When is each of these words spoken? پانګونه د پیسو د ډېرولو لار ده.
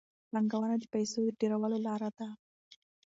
پانګونه 0.31 0.75
د 0.79 0.83
پیسو 0.93 1.19
د 1.25 1.29
ډېرولو 1.39 1.77
لار 1.85 2.01
ده. 2.17 2.27